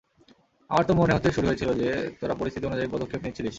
আমার 0.69 0.83
তো 0.85 0.93
মনে 0.93 1.13
হতে 1.13 1.31
শুরু 1.31 1.47
হয়েছিল 1.47 1.69
যে, 1.73 1.89
তোরা 2.19 2.33
পরিস্থিতি 2.33 2.65
অনুযায়ী 2.67 2.89
পদক্ষেপ 2.91 3.21
নিচ্ছিলিস। 3.23 3.49